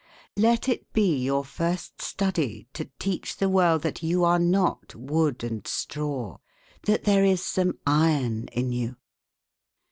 "Let 0.35 0.67
it 0.67 0.91
be 0.93 1.15
your 1.23 1.45
first 1.45 2.01
study 2.01 2.67
to 2.73 2.89
teach 2.97 3.37
the 3.37 3.47
world 3.47 3.83
that 3.83 4.01
you 4.01 4.23
are 4.23 4.39
not 4.39 4.95
wood 4.95 5.43
and 5.43 5.67
straw; 5.67 6.39
that 6.87 7.03
there 7.03 7.23
is 7.23 7.45
some 7.45 7.77
iron 7.85 8.45
in 8.47 8.71
you." 8.71 8.95